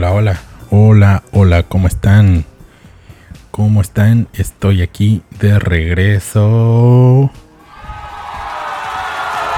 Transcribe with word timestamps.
Hola, 0.00 0.12
hola, 0.12 0.40
hola, 0.70 1.22
hola, 1.32 1.62
¿cómo 1.64 1.86
están? 1.86 2.46
¿Cómo 3.50 3.82
están? 3.82 4.28
Estoy 4.32 4.80
aquí 4.80 5.20
de 5.40 5.58
regreso. 5.58 7.30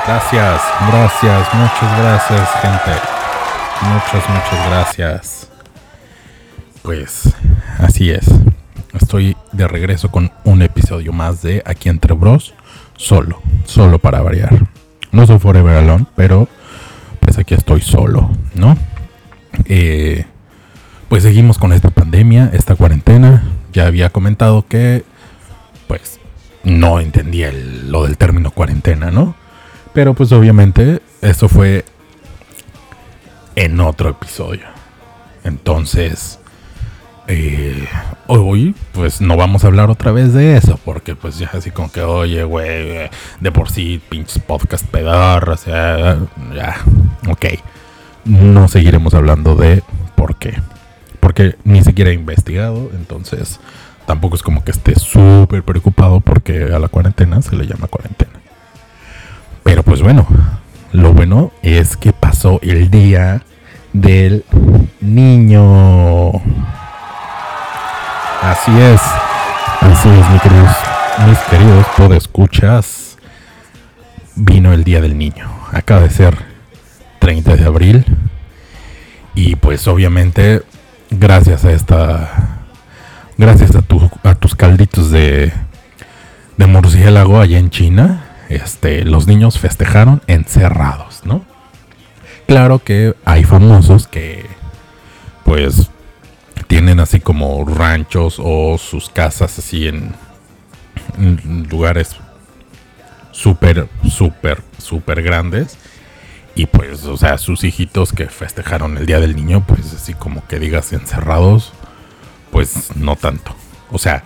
Gracias, 0.04 0.60
gracias, 0.90 1.54
muchas 1.54 1.98
gracias, 1.98 2.48
gente. 2.60 3.00
Muchas, 3.82 4.28
muchas 4.28 4.68
gracias. 4.68 5.48
Pues 6.82 7.32
así 7.78 8.10
es. 8.10 8.26
Estoy 8.94 9.36
de 9.52 9.68
regreso 9.68 10.10
con 10.10 10.32
un 10.42 10.62
episodio 10.62 11.12
más 11.12 11.40
de 11.42 11.62
Aquí 11.64 11.88
entre 11.88 12.14
Bros. 12.14 12.52
Solo, 12.96 13.40
solo 13.64 14.00
para 14.00 14.20
variar. 14.22 14.66
No 15.12 15.24
soy 15.24 15.38
Forever 15.38 15.76
Alone, 15.76 16.06
pero 16.16 16.48
pues 17.20 17.38
aquí 17.38 17.54
estoy 17.54 17.80
solo, 17.80 18.32
¿no? 18.56 18.76
Eh, 19.66 20.24
pues 21.12 21.24
seguimos 21.24 21.58
con 21.58 21.74
esta 21.74 21.90
pandemia, 21.90 22.48
esta 22.54 22.74
cuarentena. 22.74 23.44
Ya 23.74 23.86
había 23.86 24.08
comentado 24.08 24.64
que, 24.66 25.04
pues, 25.86 26.18
no 26.64 27.00
entendía 27.00 27.52
lo 27.52 28.04
del 28.04 28.16
término 28.16 28.50
cuarentena, 28.50 29.10
¿no? 29.10 29.34
Pero 29.92 30.14
pues 30.14 30.32
obviamente 30.32 31.02
eso 31.20 31.50
fue 31.50 31.84
en 33.56 33.78
otro 33.80 34.08
episodio. 34.08 34.62
Entonces, 35.44 36.38
eh, 37.28 37.86
hoy 38.26 38.74
pues 38.92 39.20
no 39.20 39.36
vamos 39.36 39.64
a 39.64 39.66
hablar 39.66 39.90
otra 39.90 40.12
vez 40.12 40.32
de 40.32 40.56
eso, 40.56 40.80
porque 40.82 41.14
pues 41.14 41.38
ya 41.38 41.50
así 41.52 41.70
como 41.70 41.92
que, 41.92 42.00
oye, 42.00 42.42
güey, 42.44 43.10
de 43.38 43.52
por 43.52 43.70
sí, 43.70 44.00
pinches 44.08 44.38
podcast 44.38 44.86
pedorros, 44.86 45.60
o 45.60 45.64
sea, 45.64 46.18
ya, 46.54 46.76
ok. 47.28 47.44
No 48.24 48.66
seguiremos 48.66 49.12
hablando 49.12 49.56
de. 49.56 49.82
Porque 51.32 51.56
ni 51.64 51.82
siquiera 51.82 52.10
he 52.10 52.12
investigado, 52.12 52.90
entonces 52.92 53.58
tampoco 54.04 54.36
es 54.36 54.42
como 54.42 54.62
que 54.64 54.70
esté 54.70 54.98
súper 54.98 55.62
preocupado 55.62 56.20
porque 56.20 56.64
a 56.64 56.78
la 56.78 56.88
cuarentena 56.88 57.40
se 57.40 57.56
le 57.56 57.66
llama 57.66 57.86
cuarentena. 57.86 58.32
Pero 59.62 59.82
pues 59.82 60.02
bueno, 60.02 60.26
lo 60.92 61.14
bueno 61.14 61.50
es 61.62 61.96
que 61.96 62.12
pasó 62.12 62.60
el 62.60 62.90
día 62.90 63.40
del 63.94 64.44
niño. 65.00 66.32
Así 68.42 68.78
es, 68.78 69.00
así 69.80 70.10
es, 70.10 70.30
mis 70.32 70.42
queridos, 70.42 70.76
mis 71.28 71.38
queridos 71.48 71.86
escuchas. 72.14 73.16
Vino 74.36 74.74
el 74.74 74.84
día 74.84 75.00
del 75.00 75.16
niño. 75.16 75.50
Acaba 75.72 76.02
de 76.02 76.10
ser 76.10 76.36
30 77.20 77.56
de 77.56 77.64
abril. 77.64 78.04
Y 79.34 79.56
pues 79.56 79.88
obviamente, 79.88 80.60
gracias 81.12 81.64
a 81.64 81.72
esta. 81.72 82.58
Gracias 83.38 83.72
a, 83.74 83.82
a 84.28 84.34
tus 84.34 84.54
calditos 84.54 85.10
de, 85.10 85.52
de 86.56 86.66
murciélago 86.66 87.40
allá 87.40 87.58
en 87.58 87.70
China 87.70 88.24
este, 88.52 89.04
los 89.04 89.26
niños 89.26 89.58
festejaron 89.58 90.20
encerrados, 90.26 91.22
¿no? 91.24 91.44
Claro 92.46 92.80
que 92.80 93.14
hay 93.24 93.44
famosos 93.44 94.06
que, 94.06 94.44
pues, 95.44 95.90
tienen 96.66 97.00
así 97.00 97.20
como 97.20 97.64
ranchos 97.64 98.36
o 98.38 98.76
sus 98.78 99.08
casas 99.08 99.58
así 99.58 99.88
en, 99.88 100.14
lugares 101.70 102.16
súper, 103.30 103.88
súper, 104.08 104.62
súper 104.78 105.22
grandes. 105.22 105.78
Y 106.54 106.66
pues, 106.66 107.04
o 107.04 107.16
sea, 107.16 107.38
sus 107.38 107.64
hijitos 107.64 108.12
que 108.12 108.26
festejaron 108.26 108.98
el 108.98 109.06
Día 109.06 109.20
del 109.20 109.36
Niño, 109.36 109.64
pues 109.66 109.92
así 109.94 110.12
como 110.12 110.46
que 110.46 110.58
digas 110.58 110.92
encerrados, 110.92 111.72
pues 112.50 112.94
no 112.96 113.16
tanto. 113.16 113.54
O 113.90 113.98
sea, 113.98 114.22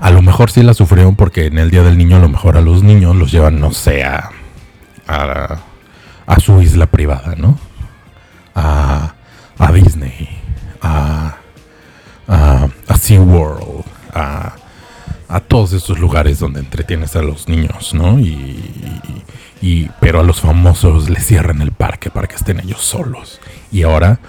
a 0.00 0.10
lo 0.10 0.22
mejor 0.22 0.50
sí 0.50 0.62
la 0.62 0.74
sufrieron 0.74 1.14
porque 1.14 1.46
en 1.46 1.58
el 1.58 1.70
Día 1.70 1.82
del 1.82 1.98
Niño 1.98 2.16
a 2.16 2.20
lo 2.20 2.28
mejor 2.28 2.56
a 2.56 2.62
los 2.62 2.82
niños 2.82 3.16
los 3.16 3.30
llevan, 3.30 3.60
no 3.60 3.72
sé, 3.72 4.04
a, 4.04 4.30
a, 5.06 6.40
su 6.40 6.60
isla 6.62 6.86
privada, 6.86 7.34
¿no? 7.36 7.58
A, 8.54 9.14
a 9.58 9.72
Disney, 9.72 10.28
a, 10.80 11.36
a, 12.28 12.68
a 12.88 12.96
SeaWorld, 12.96 13.75
a 15.28 15.40
todos 15.40 15.72
esos 15.72 15.98
lugares 15.98 16.38
donde 16.38 16.60
entretienes 16.60 17.16
a 17.16 17.22
los 17.22 17.48
niños, 17.48 17.94
¿no? 17.94 18.18
Y, 18.20 19.02
y, 19.60 19.90
pero 20.00 20.20
a 20.20 20.22
los 20.22 20.40
famosos 20.40 21.10
les 21.10 21.26
cierran 21.26 21.62
el 21.62 21.72
parque 21.72 22.10
para 22.10 22.28
que 22.28 22.36
estén 22.36 22.60
ellos 22.60 22.82
solos. 22.82 23.40
Y 23.72 23.82
ahora 23.82 24.20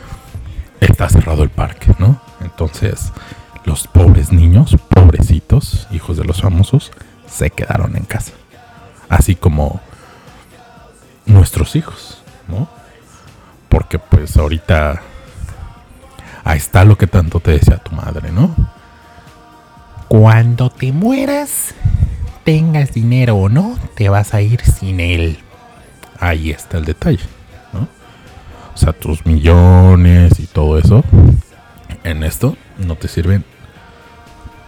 está 0.80 1.10
cerrado 1.10 1.44
el 1.44 1.50
parque, 1.50 1.94
¿no? 2.00 2.20
Entonces, 2.42 3.12
los 3.66 3.88
pobres 3.88 4.32
niños, 4.32 4.76
pobrecitos, 4.90 5.88
hijos 5.92 6.18
de 6.18 6.24
los 6.24 6.42
famosos, 6.42 6.92
se 7.28 7.50
quedaron 7.50 7.96
en 7.96 8.06
casa. 8.06 8.32
Así 9.10 9.36
como 9.36 9.82
nuestros 11.26 11.76
hijos, 11.76 12.22
¿no? 12.48 12.68
Porque 13.70 14.00
pues 14.00 14.38
ahorita 14.38 15.02
ahí 16.44 16.58
está 16.58 16.86
lo 16.86 16.98
que 16.98 17.08
tanto 17.08 17.40
te 17.40 17.52
decía 17.52 17.78
tu 17.78 17.92
madre, 17.92 18.32
¿no? 18.32 18.56
Cuando 20.08 20.70
te 20.70 20.92
mueras, 20.92 21.74
tengas 22.44 22.94
dinero 22.94 23.36
o 23.36 23.50
no, 23.50 23.78
te 23.96 24.10
vas 24.10 24.34
a 24.34 24.42
ir 24.42 24.62
sin 24.62 25.00
él. 25.00 25.40
Ahí 26.20 26.52
está 26.52 26.78
el 26.78 26.86
detalle, 26.86 27.24
¿no? 27.74 27.88
O 28.74 28.78
sea, 28.78 28.94
tus 28.94 29.26
millones 29.26 30.40
y 30.40 30.48
todo 30.48 30.78
eso, 30.80 31.04
en 32.04 32.24
esto 32.24 32.56
no 32.78 32.96
te 32.96 33.08
sirven 33.08 33.44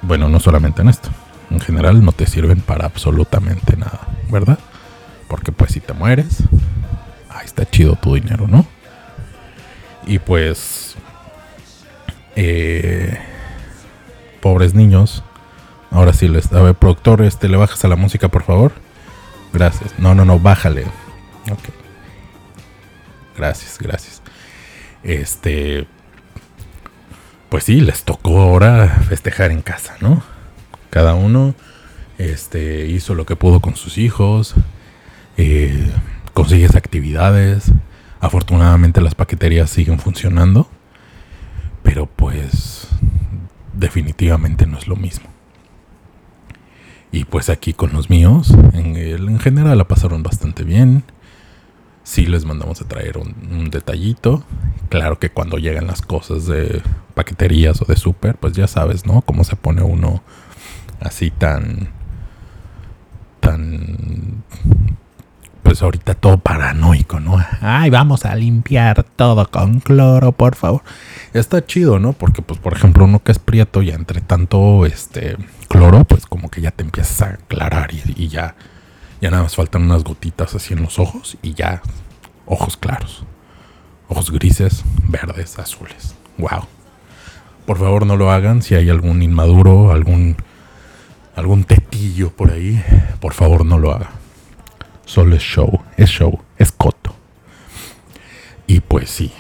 bueno, 0.02 0.30
no 0.30 0.40
solamente 0.40 0.82
en 0.82 0.90
esto, 0.90 1.10
en 1.50 1.60
general 1.60 2.04
no 2.04 2.12
te 2.12 2.26
sirven 2.26 2.62
para 2.62 2.86
absolutamente 2.86 3.76
nada, 3.76 4.00
¿verdad? 4.32 4.60
Porque 5.28 5.52
pues 5.52 5.74
si 5.74 5.82
te 5.82 5.94
mueres, 5.94 6.44
ahí 7.30 7.46
está 7.46 7.70
chido 7.70 7.96
tu 7.96 8.16
dinero, 8.16 8.48
¿no? 8.48 8.66
Y 10.06 10.20
pues, 10.20 10.96
eh, 12.36 13.20
pobres 14.42 14.74
niños, 14.74 15.24
ahora 15.92 16.14
sí 16.14 16.28
les, 16.28 16.52
a 16.54 16.62
ver, 16.62 16.76
productor, 16.76 17.22
este, 17.22 17.48
le 17.50 17.58
bajas 17.58 17.84
a 17.86 17.88
la 17.88 17.96
música, 17.96 18.28
por 18.28 18.44
favor. 18.44 18.74
Gracias. 19.54 19.98
No, 19.98 20.14
no, 20.16 20.26
no, 20.26 20.40
bájale. 20.40 20.84
Ok. 21.52 21.70
Gracias, 23.38 23.78
gracias. 23.80 24.22
Este, 25.04 25.88
pues 27.50 27.64
sí, 27.64 27.82
les 27.82 28.04
tocó 28.04 28.42
ahora 28.42 28.88
festejar 29.08 29.52
en 29.52 29.62
casa, 29.62 29.96
¿no? 30.02 30.22
Cada 30.90 31.16
uno 31.16 31.56
este, 32.18 32.86
hizo 32.88 33.16
lo 33.16 33.26
que 33.26 33.36
pudo 33.36 33.62
con 33.62 33.76
sus 33.76 33.98
hijos, 33.98 34.56
eh, 35.38 35.90
consigues 36.34 36.76
actividades. 36.76 37.72
Afortunadamente 38.20 39.02
las 39.02 39.16
paqueterías 39.16 39.70
siguen 39.70 40.00
funcionando, 40.00 40.70
pero 41.82 42.06
pues 42.06 42.88
definitivamente 43.74 44.66
no 44.66 44.78
es 44.78 44.88
lo 44.88 44.98
mismo. 44.98 45.39
Y 47.12 47.26
pues 47.26 47.50
aquí 47.50 47.74
con 47.74 47.94
los 47.94 48.10
míos, 48.10 48.52
en, 48.74 48.96
en 48.96 49.40
general 49.40 49.78
la 49.78 49.88
pasaron 49.88 50.24
bastante 50.24 50.64
bien 50.64 51.04
sí 52.10 52.26
les 52.26 52.44
mandamos 52.44 52.82
a 52.82 52.88
traer 52.88 53.20
un, 53.20 53.70
detallito. 53.70 54.44
Claro 54.90 55.20
que 55.20 55.30
cuando 55.30 55.60
llegan 55.60 55.86
las 55.86 56.02
cosas 56.02 56.48
de 56.48 56.82
paqueterías 57.14 57.80
o 57.84 57.86
de 57.86 57.96
súper, 57.96 58.36
pues 58.38 58.54
ya 58.54 58.66
sabes, 58.66 59.06
¿no? 59.06 59.22
Cómo 59.22 59.44
se 59.44 59.56
pone 59.56 59.84
uno 59.84 60.24
así 61.00 61.30
tan... 61.30 61.90
tan... 63.40 64.44
Pues 65.70 65.84
ahorita 65.84 66.16
todo 66.16 66.40
paranoico, 66.40 67.20
¿no? 67.20 67.38
Ay, 67.62 67.92
vamos 67.92 68.26
a 68.26 68.34
limpiar 68.34 69.04
todo 69.04 69.48
con 69.52 69.82
cloro, 69.82 70.32
por 70.32 70.56
favor. 70.56 70.82
Está 71.32 71.64
chido, 71.64 72.00
¿no? 72.00 72.14
Porque, 72.14 72.42
pues, 72.42 72.60
por 72.60 72.74
ejemplo, 72.74 73.06
uno 73.06 73.22
que 73.22 73.32
es 73.32 73.38
prieto, 73.38 73.84
ya 73.84 73.94
entre 73.94 74.20
tanto, 74.20 74.88
este, 74.88 75.38
cloro, 75.68 76.06
pues 76.06 76.26
como 76.26 76.50
que 76.50 76.62
ya 76.62 76.72
te 76.72 76.82
empiezas 76.82 77.22
a 77.22 77.26
aclarar 77.34 77.92
y 77.94 78.30
ya 78.30 78.56
ya 79.22 79.30
nada 79.30 79.44
más 79.44 79.56
faltan 79.56 79.84
unas 79.84 80.04
gotitas 80.04 80.56
así 80.56 80.74
en 80.74 80.82
los 80.82 80.98
ojos 80.98 81.38
y 81.44 81.54
ya 81.54 81.84
ojos 82.48 82.76
claros. 82.76 83.24
Ojos 84.08 84.32
grises, 84.32 84.84
verdes, 85.08 85.60
azules. 85.60 86.16
Wow. 86.40 86.66
Por 87.68 87.78
favor 87.78 88.08
no 88.08 88.18
lo 88.18 88.32
hagan 88.32 88.64
si 88.64 88.74
hay 88.74 88.90
algún 88.90 89.22
inmaduro, 89.22 89.92
algún 89.92 90.36
algún 91.36 91.64
tetillo 91.64 92.32
por 92.32 92.50
ahí, 92.50 92.84
por 93.20 93.34
favor 93.34 93.68
no 93.68 93.78
lo 93.78 93.94
haga. 93.94 94.19
Solo 95.10 95.36
es 95.36 95.42
show, 95.42 95.82
es 95.98 96.08
show, 96.08 96.40
es 96.60 96.72
coto. 96.72 97.16
Y 98.68 98.80
pues 98.80 99.10
sí, 99.10 99.34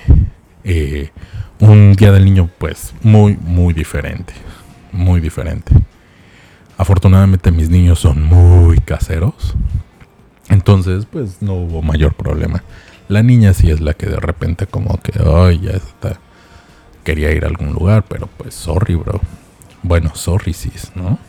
eh, 0.63 1.11
un 1.59 1.93
día 1.93 2.11
del 2.11 2.25
niño 2.25 2.49
pues 2.57 2.95
muy, 3.03 3.37
muy 3.37 3.75
diferente, 3.75 4.33
muy 4.91 5.21
diferente. 5.21 5.71
Afortunadamente 6.75 7.51
mis 7.51 7.69
niños 7.69 7.99
son 7.99 8.23
muy 8.23 8.79
caseros. 8.79 9.55
Entonces, 10.49 11.05
pues 11.05 11.39
no 11.43 11.53
hubo 11.53 11.83
mayor 11.83 12.15
problema. 12.15 12.63
La 13.07 13.21
niña 13.21 13.53
sí 13.53 13.69
es 13.69 13.79
la 13.79 13.93
que 13.93 14.07
de 14.07 14.19
repente 14.19 14.65
como 14.65 14.99
que, 14.99 15.11
ay, 15.23 15.59
ya 15.59 15.73
está, 15.73 16.19
quería 17.03 17.29
ir 17.29 17.45
a 17.45 17.47
algún 17.47 17.73
lugar, 17.73 18.05
pero 18.09 18.27
pues 18.39 18.55
sorry, 18.55 18.95
bro. 18.95 19.21
Bueno, 19.83 20.15
sorry, 20.15 20.53
sis, 20.53 20.91
¿no? 20.95 21.19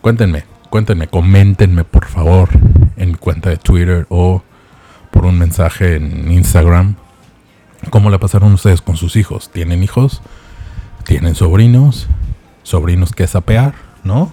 Cuéntenme, 0.00 0.42
cuéntenme, 0.72 1.06
coméntenme 1.06 1.84
por 1.84 2.06
favor 2.06 2.48
en 2.96 3.10
mi 3.10 3.14
cuenta 3.16 3.50
de 3.50 3.58
Twitter 3.58 4.06
o 4.08 4.42
por 5.10 5.26
un 5.26 5.38
mensaje 5.38 5.96
en 5.96 6.32
Instagram. 6.32 6.96
¿Cómo 7.90 8.08
la 8.08 8.18
pasaron 8.18 8.54
ustedes 8.54 8.80
con 8.80 8.96
sus 8.96 9.16
hijos? 9.16 9.50
¿Tienen 9.50 9.82
hijos? 9.82 10.22
¿Tienen 11.04 11.34
sobrinos? 11.34 12.08
¿Sobrinos 12.62 13.12
que 13.12 13.26
sapear? 13.26 13.74
¿No? 14.02 14.32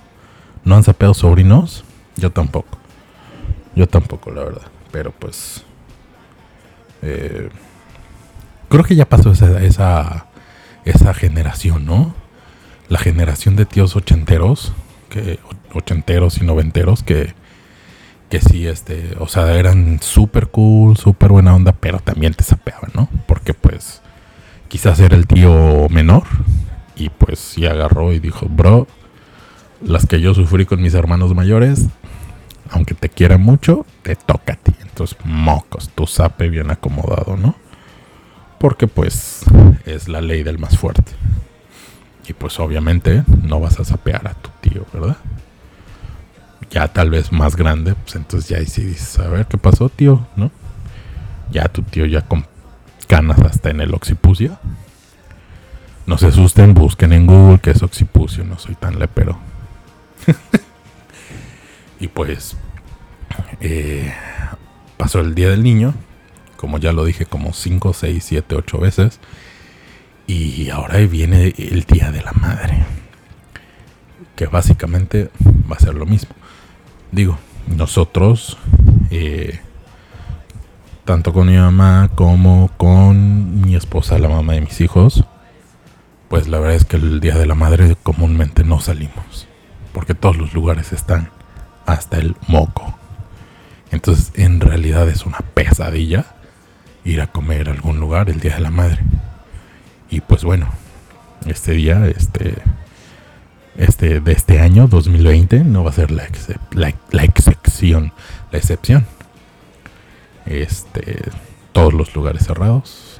¿No 0.63 0.77
han 0.77 0.83
sapeado 0.83 1.13
sobrinos? 1.13 1.83
Yo 2.15 2.31
tampoco. 2.31 2.77
Yo 3.75 3.85
tampoco, 3.89 4.31
la 4.31 4.45
verdad. 4.45 4.67
Pero 4.93 5.11
pues... 5.11 5.65
Eh, 7.01 7.49
creo 8.69 8.85
que 8.85 8.95
ya 8.95 9.09
pasó 9.09 9.33
esa, 9.33 9.61
esa, 9.61 10.27
esa 10.85 11.13
generación, 11.13 11.85
¿no? 11.85 12.13
La 12.87 12.97
generación 12.97 13.57
de 13.57 13.65
tíos 13.65 13.97
ochenteros, 13.97 14.71
que 15.09 15.39
ochenteros 15.73 16.37
y 16.37 16.45
noventeros 16.45 17.03
que 17.03 17.33
que 18.29 18.39
sí, 18.39 18.67
este, 18.67 19.15
o 19.19 19.27
sea, 19.27 19.55
eran 19.55 19.99
súper 20.01 20.49
cool, 20.49 20.97
súper 20.97 21.31
buena 21.31 21.55
onda, 21.55 21.71
pero 21.71 21.99
también 21.99 22.33
te 22.35 22.43
sapeaban, 22.43 22.91
¿no? 22.93 23.09
Porque 23.25 23.55
pues 23.55 24.01
quizás 24.67 24.99
era 24.99 25.17
el 25.17 25.25
tío 25.25 25.89
menor 25.89 26.23
y 26.95 27.09
pues 27.09 27.39
sí 27.39 27.65
agarró 27.65 28.13
y 28.13 28.19
dijo, 28.19 28.45
bro, 28.47 28.87
las 29.81 30.05
que 30.05 30.21
yo 30.21 30.33
sufrí 30.35 30.65
con 30.65 30.81
mis 30.81 30.93
hermanos 30.93 31.33
mayores, 31.33 31.87
aunque 32.69 32.93
te 32.93 33.09
quieran 33.09 33.41
mucho, 33.41 33.85
te 34.03 34.15
toca 34.15 34.53
a 34.53 34.57
ti. 34.57 34.73
Entonces, 34.81 35.17
mocos, 35.23 35.89
tu 35.89 36.05
sape 36.05 36.49
bien 36.49 36.69
acomodado, 36.69 37.35
¿no? 37.35 37.55
Porque 38.59 38.87
pues 38.87 39.41
es 39.85 40.07
la 40.07 40.21
ley 40.21 40.43
del 40.43 40.59
más 40.59 40.77
fuerte. 40.77 41.13
Y 42.29 42.33
pues 42.33 42.59
obviamente 42.59 43.23
no 43.41 43.59
vas 43.59 43.79
a 43.79 43.83
sapear 43.83 44.27
a 44.27 44.35
tu 44.35 44.51
tío, 44.61 44.85
¿verdad? 44.93 45.17
Ya 46.69 46.87
tal 46.87 47.09
vez 47.09 47.31
más 47.31 47.55
grande, 47.55 47.95
pues 47.95 48.15
entonces 48.15 48.47
ya 48.47 48.57
ahí 48.57 48.67
sí 48.67 48.83
dices, 48.83 49.17
a 49.17 49.27
ver 49.27 49.47
qué 49.47 49.57
pasó, 49.57 49.89
tío, 49.89 50.27
¿no? 50.35 50.51
Ya 51.51 51.67
tu 51.69 51.81
tío 51.81 52.05
ya 52.05 52.21
con 52.21 52.45
canas 53.07 53.39
hasta 53.39 53.71
en 53.71 53.81
el 53.81 53.95
occipucio. 53.95 54.59
No 56.05 56.19
se 56.19 56.27
asusten, 56.27 56.75
busquen 56.75 57.13
en 57.13 57.25
Google 57.25 57.59
que 57.59 57.71
es 57.71 57.81
occipucio, 57.81 58.43
no 58.43 58.59
soy 58.59 58.75
tan 58.75 58.99
lepero. 58.99 59.39
y 61.99 62.09
pues 62.09 62.55
eh, 63.59 64.13
pasó 64.97 65.21
el 65.21 65.33
día 65.33 65.49
del 65.49 65.63
niño, 65.63 65.95
como 66.57 66.77
ya 66.77 66.93
lo 66.93 67.05
dije 67.05 67.25
como 67.25 67.53
5, 67.53 67.93
6, 67.93 68.23
7, 68.23 68.55
8 68.55 68.77
veces. 68.77 69.19
Y 70.29 70.69
ahora 70.69 70.99
viene 71.07 71.55
el 71.57 71.85
día 71.85 72.11
de 72.11 72.21
la 72.21 72.33
madre. 72.33 72.83
Que 74.35 74.45
básicamente 74.45 75.31
va 75.43 75.75
a 75.75 75.79
ser 75.79 75.95
lo 75.95 76.05
mismo. 76.05 76.35
Digo, 77.11 77.39
nosotros, 77.65 78.55
eh, 79.09 79.59
tanto 81.03 81.33
con 81.33 81.47
mi 81.47 81.57
mamá 81.57 82.11
como 82.13 82.69
con 82.77 83.61
mi 83.61 83.75
esposa, 83.75 84.19
la 84.19 84.29
mamá 84.29 84.53
de 84.53 84.61
mis 84.61 84.79
hijos, 84.81 85.25
pues 86.27 86.47
la 86.47 86.59
verdad 86.59 86.75
es 86.75 86.85
que 86.85 86.97
el 86.97 87.21
día 87.21 87.35
de 87.35 87.47
la 87.47 87.55
madre 87.55 87.95
comúnmente 88.03 88.63
no 88.63 88.79
salimos. 88.81 89.47
Porque 89.93 90.13
todos 90.13 90.37
los 90.37 90.53
lugares 90.53 90.93
están 90.93 91.31
hasta 91.87 92.19
el 92.19 92.35
moco. 92.47 92.95
Entonces, 93.89 94.31
en 94.35 94.59
realidad 94.61 95.09
es 95.09 95.25
una 95.25 95.39
pesadilla 95.55 96.35
ir 97.03 97.19
a 97.19 97.31
comer 97.31 97.67
a 97.67 97.71
algún 97.71 97.99
lugar 97.99 98.29
el 98.29 98.39
día 98.39 98.53
de 98.53 98.61
la 98.61 98.69
madre. 98.69 99.01
Y 100.09 100.21
pues 100.21 100.43
bueno, 100.43 100.69
este 101.45 101.73
día, 101.73 102.07
este, 102.07 102.55
este, 103.77 104.19
de 104.19 104.31
este 104.31 104.59
año, 104.59 104.87
2020, 104.87 105.63
no 105.63 105.83
va 105.83 105.91
a 105.91 105.93
ser 105.93 106.11
la, 106.11 106.27
la, 106.71 107.23
excepción, 107.23 108.13
la 108.51 108.57
excepción. 108.57 109.05
Este, 110.45 111.21
todos 111.71 111.93
los 111.93 112.15
lugares 112.15 112.45
cerrados. 112.45 113.19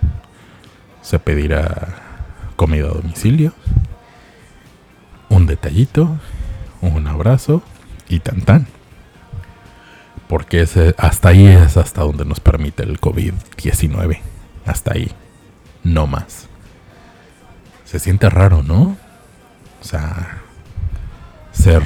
Se 1.01 1.19
pedirá 1.19 1.87
comida 2.55 2.87
a 2.87 2.93
domicilio. 2.93 3.53
Un 5.29 5.45
detallito, 5.45 6.17
un 6.81 7.07
abrazo 7.07 7.61
y 8.07 8.19
tan 8.19 8.41
tan. 8.41 8.67
Porque 10.27 10.61
ese, 10.61 10.93
hasta 10.97 11.29
ahí 11.29 11.47
es 11.47 11.77
hasta 11.77 12.01
donde 12.01 12.25
nos 12.25 12.39
permite 12.39 12.83
el 12.83 12.99
COVID-19. 12.99 14.19
Hasta 14.65 14.93
ahí. 14.93 15.11
No 15.83 16.05
más. 16.05 16.49
Se 17.89 17.97
siente 17.97 18.29
raro, 18.29 18.61
¿no? 18.61 18.95
O 19.81 19.83
sea, 19.83 20.41
ser 21.51 21.81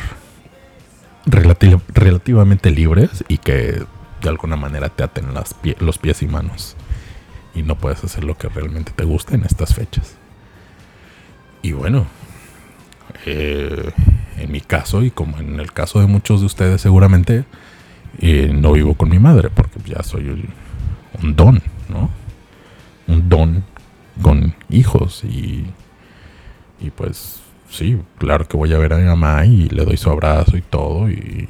relativamente 1.25 2.71
libres 2.71 3.23
y 3.29 3.37
que 3.37 3.85
de 4.21 4.29
alguna 4.29 4.57
manera 4.57 4.89
te 4.89 5.03
aten 5.03 5.33
las 5.33 5.55
los 5.79 5.97
pies 5.99 6.21
y 6.21 6.27
manos. 6.27 6.75
Y 7.55 7.63
no 7.63 7.77
puedes 7.77 8.03
hacer 8.03 8.25
lo 8.25 8.37
que 8.37 8.49
realmente 8.49 8.91
te 8.93 9.05
gusta 9.05 9.35
en 9.35 9.45
estas 9.45 9.75
fechas. 9.75 10.17
Y 11.61 11.71
bueno, 11.71 12.05
eh, 13.25 13.93
en 14.39 14.51
mi 14.51 14.59
caso 14.59 15.03
y 15.03 15.11
como 15.11 15.37
en 15.37 15.57
el 15.61 15.71
caso 15.71 16.01
de 16.01 16.07
muchos 16.07 16.41
de 16.41 16.47
ustedes 16.47 16.81
seguramente, 16.81 17.45
eh, 18.19 18.51
no 18.53 18.73
vivo 18.73 18.95
con 18.95 19.07
mi 19.07 19.19
madre 19.19 19.49
porque 19.49 19.79
ya 19.85 20.03
soy 20.03 20.49
un 21.21 21.35
don, 21.37 21.63
¿no? 21.87 22.09
Un 23.07 23.29
don 23.29 23.63
con 24.21 24.53
hijos 24.69 25.23
y, 25.23 25.65
y 26.83 26.91
pues 26.91 27.41
sí, 27.69 27.99
claro 28.17 28.47
que 28.47 28.57
voy 28.57 28.73
a 28.73 28.77
ver 28.77 28.93
a 28.93 28.97
mi 28.97 29.05
mamá 29.05 29.45
y 29.45 29.69
le 29.69 29.85
doy 29.85 29.97
su 29.97 30.09
abrazo 30.09 30.57
y 30.57 30.61
todo 30.61 31.09
y, 31.09 31.47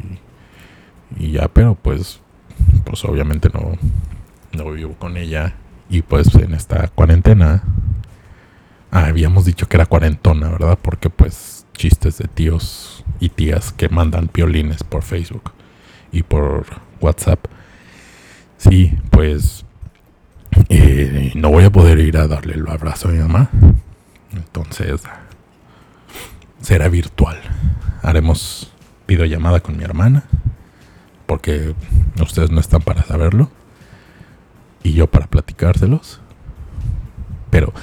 y 1.17 1.31
ya, 1.31 1.47
pero 1.47 1.75
pues, 1.75 2.21
pues 2.85 3.03
obviamente 3.03 3.49
no, 3.53 3.73
no 4.53 4.71
vivo 4.71 4.93
con 4.93 5.17
ella 5.17 5.55
y 5.89 6.01
pues 6.01 6.33
en 6.35 6.53
esta 6.53 6.87
cuarentena 6.87 7.63
ah, 8.91 9.05
habíamos 9.05 9.45
dicho 9.45 9.67
que 9.67 9.77
era 9.77 9.85
cuarentona, 9.85 10.49
¿verdad? 10.49 10.77
Porque 10.81 11.09
pues 11.09 11.65
chistes 11.73 12.17
de 12.19 12.27
tíos 12.27 13.03
y 13.19 13.29
tías 13.29 13.73
que 13.73 13.89
mandan 13.89 14.29
violines 14.33 14.83
por 14.83 15.03
Facebook 15.03 15.51
y 16.11 16.23
por 16.23 16.65
WhatsApp. 17.01 17.45
Sí, 18.57 18.97
pues 19.09 19.65
eh, 20.69 21.31
no 21.35 21.49
voy 21.49 21.65
a 21.65 21.71
poder 21.71 21.99
ir 21.99 22.17
a 22.17 22.27
darle 22.27 22.53
el 22.53 22.67
abrazo 22.67 23.09
a 23.09 23.11
mi 23.11 23.19
mamá. 23.19 23.49
Entonces 24.35 25.01
será 26.61 26.87
virtual. 26.89 27.39
Haremos 28.01 28.71
videollamada 29.07 29.59
con 29.59 29.77
mi 29.77 29.83
hermana, 29.83 30.23
porque 31.25 31.75
ustedes 32.21 32.51
no 32.51 32.59
están 32.59 32.81
para 32.81 33.03
saberlo, 33.03 33.49
y 34.81 34.93
yo 34.93 35.07
para 35.07 35.27
platicárselos. 35.27 36.19
Pero 37.49 37.73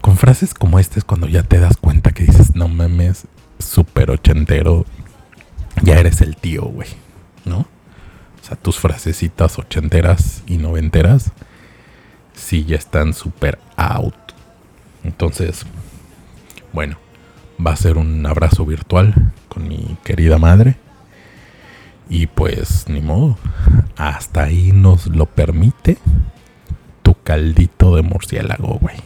con 0.00 0.16
frases 0.16 0.54
como 0.54 0.78
esta 0.78 0.98
es 0.98 1.04
cuando 1.04 1.26
ya 1.26 1.42
te 1.42 1.58
das 1.58 1.76
cuenta 1.76 2.12
que 2.12 2.24
dices, 2.24 2.54
no 2.54 2.68
mames, 2.68 3.26
súper 3.58 4.10
ochentero, 4.10 4.86
ya 5.82 5.98
eres 5.98 6.20
el 6.20 6.36
tío, 6.36 6.62
güey, 6.62 6.88
¿no? 7.44 7.58
O 7.60 8.44
sea, 8.44 8.56
tus 8.56 8.78
frasecitas 8.78 9.58
ochenteras 9.58 10.42
y 10.46 10.56
noventeras, 10.58 11.32
sí 12.34 12.64
ya 12.64 12.76
están 12.76 13.12
súper 13.12 13.58
out. 13.76 14.14
Entonces, 15.04 15.66
bueno 16.72 16.96
va 17.64 17.72
a 17.72 17.76
ser 17.76 17.98
un 17.98 18.24
abrazo 18.26 18.64
virtual 18.64 19.32
con 19.48 19.68
mi 19.68 19.96
querida 20.04 20.38
madre. 20.38 20.76
Y 22.08 22.26
pues 22.26 22.86
ni 22.88 23.00
modo, 23.00 23.38
hasta 23.96 24.44
ahí 24.44 24.72
nos 24.72 25.06
lo 25.06 25.26
permite 25.26 25.98
tu 27.02 27.14
caldito 27.22 27.94
de 27.94 28.02
murciélago, 28.02 28.78
güey. 28.80 28.96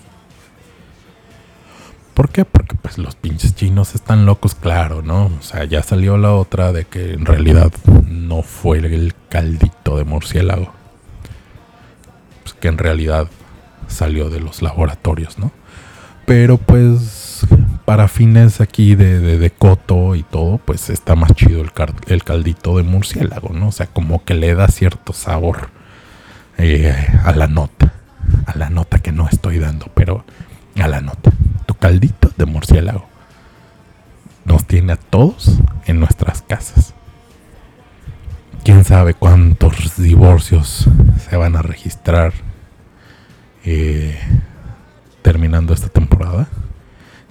¿Por 2.15 2.31
qué? 2.31 2.45
Porque 2.45 2.77
pues 2.77 2.97
los 2.97 3.17
pinches 3.17 3.55
chinos 3.57 3.95
están 3.95 4.25
locos, 4.25 4.55
claro, 4.55 5.03
¿no? 5.03 5.27
O 5.27 5.43
sea, 5.43 5.65
ya 5.65 5.83
salió 5.83 6.17
la 6.17 6.33
otra 6.33 6.73
de 6.73 6.85
que 6.85 7.13
en 7.13 7.27
realidad 7.27 7.73
no 8.09 8.43
fue 8.43 8.79
el 8.79 9.15
caldito 9.29 9.99
de 9.99 10.05
murciélago. 10.05 10.73
Pues 12.43 12.55
que 12.55 12.69
en 12.69 12.79
realidad 12.79 13.29
salió 13.89 14.31
de 14.31 14.41
los 14.41 14.63
laboratorios, 14.63 15.39
¿no? 15.39 15.51
Pero 16.25 16.57
pues 16.57 17.24
para 17.85 18.09
fines 18.09 18.61
aquí 18.61 18.95
de, 18.95 19.21
de, 19.21 19.51
coto 19.51 20.15
y 20.15 20.23
todo, 20.23 20.59
pues 20.59 20.91
está 20.91 21.15
más 21.15 21.33
chido 21.35 21.61
el, 21.61 21.71
el, 22.07 22.25
caldito 22.25 22.77
de 22.77 22.83
murciélago, 22.83 23.51
¿no? 23.53 23.69
O 23.69 23.73
sea, 23.73 23.87
como 23.87 24.25
que 24.25 24.35
le 24.35 24.55
da 24.55 24.69
cierto 24.69 25.13
sabor 25.13 25.71
eh, 26.59 26.95
a 27.25 27.33
la 27.33 27.47
nota. 27.47 27.93
A 28.47 28.57
la 28.57 28.71
nota 28.71 29.01
que 29.01 29.13
no 29.13 29.29
estoy 29.29 29.59
dando, 29.59 29.91
pero 29.95 30.25
a 30.81 30.89
la 30.89 31.01
nota. 31.01 31.31
Tu 31.67 31.75
caldito 31.75 32.31
de 32.37 32.47
murciélago 32.47 33.07
nos 34.45 34.67
tiene 34.67 34.95
a 34.95 34.97
todos 34.97 35.59
en 35.87 36.01
nuestras 36.01 36.43
casas. 36.43 36.95
Quién 38.65 38.85
sabe 38.85 39.13
cuántos 39.13 39.97
divorcios 39.99 40.89
se 41.29 41.37
van 41.37 41.57
a 41.57 41.63
registrar. 41.63 42.33
Eh, 43.67 44.19
terminando 45.25 45.73
esta 45.73 45.89
temporada. 45.89 46.49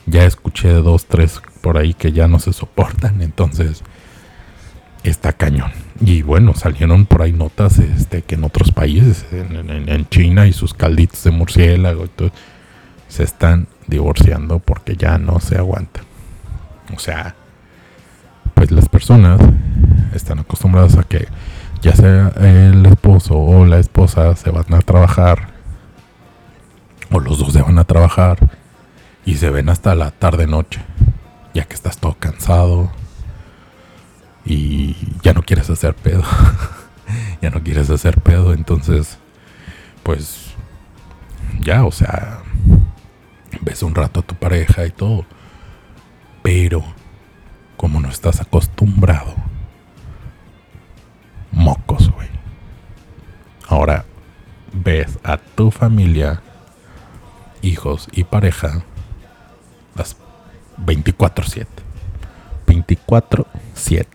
Ya 0.05 0.25
escuché 0.25 0.69
dos, 0.69 1.05
tres 1.05 1.41
por 1.62 1.77
ahí 1.77 1.93
que 1.93 2.12
ya 2.12 2.27
no 2.27 2.39
se 2.39 2.51
soportan, 2.51 3.22
entonces 3.22 3.83
está 5.03 5.33
cañón. 5.33 5.72
Y 6.00 6.22
bueno, 6.22 6.53
salieron 6.53 7.05
por 7.05 7.22
ahí 7.22 7.31
notas 7.31 7.79
este, 7.79 8.22
que 8.22 8.36
en 8.36 8.43
otros 8.43 8.72
países, 8.72 9.25
en, 9.31 10.07
China 10.10 10.48
y 10.48 10.53
sus 10.53 10.74
calditos 10.74 11.24
de 11.24 11.31
murciélago, 11.31 12.05
se 13.07 13.24
están 13.24 13.67
divorciando 13.88 14.60
porque 14.60 14.95
ya 14.95 15.17
no 15.17 15.39
se 15.39 15.57
aguantan. 15.57 16.03
O 16.95 17.00
sea, 17.00 17.36
pues 18.53 18.72
las 18.72 18.89
personas 18.89 19.39
están 20.13 20.39
acostumbradas 20.39 20.98
a 20.98 21.03
que 21.03 21.27
ya 21.81 21.93
sea 21.93 22.31
el 22.39 22.86
esposo 22.86 23.38
o 23.38 23.65
la 23.65 23.79
esposa 23.79 24.36
se 24.36 24.50
van 24.50 24.74
a 24.74 24.79
trabajar 24.79 25.50
o 27.12 27.19
los 27.19 27.39
dos 27.39 27.53
se 27.53 27.62
van 27.62 27.77
a 27.77 27.83
trabajar 27.83 28.38
y 29.25 29.35
se 29.35 29.49
ven 29.49 29.69
hasta 29.69 29.95
la 29.95 30.11
tarde 30.11 30.47
noche, 30.47 30.81
ya 31.53 31.65
que 31.65 31.73
estás 31.73 31.97
todo 31.97 32.15
cansado 32.19 32.91
y 34.45 34.95
ya 35.21 35.33
no 35.33 35.43
quieres 35.43 35.69
hacer 35.69 35.95
pedo. 35.95 36.23
ya 37.41 37.49
no 37.49 37.63
quieres 37.63 37.89
hacer 37.89 38.19
pedo, 38.21 38.53
entonces 38.53 39.17
pues 40.03 40.53
ya, 41.61 41.85
o 41.85 41.91
sea, 41.91 42.39
ves 43.61 43.83
un 43.83 43.95
rato 43.95 44.19
a 44.19 44.23
tu 44.23 44.35
pareja 44.35 44.85
y 44.85 44.91
todo, 44.91 45.25
pero 46.41 46.83
como 47.77 47.99
no 47.99 48.09
estás 48.09 48.41
acostumbrado, 48.41 49.35
mocos, 51.51 52.11
güey. 52.11 52.29
Ahora 53.67 54.05
ves 54.73 55.19
a 55.23 55.37
tu 55.37 55.71
familia, 55.71 56.41
hijos 57.61 58.09
y 58.11 58.25
pareja 58.25 58.83
24/7. 60.85 61.67
24/7. 62.65 64.07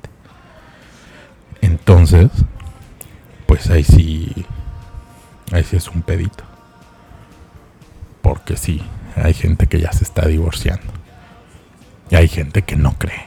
Entonces, 1.60 2.30
pues 3.46 3.70
ahí 3.70 3.84
sí, 3.84 4.46
ahí 5.52 5.64
sí 5.64 5.76
es 5.76 5.88
un 5.88 6.02
pedito. 6.02 6.44
Porque 8.22 8.56
sí, 8.56 8.82
hay 9.16 9.34
gente 9.34 9.66
que 9.66 9.80
ya 9.80 9.92
se 9.92 10.04
está 10.04 10.26
divorciando. 10.26 10.92
Y 12.10 12.16
hay 12.16 12.28
gente 12.28 12.62
que 12.62 12.76
no 12.76 12.94
cree. 12.98 13.26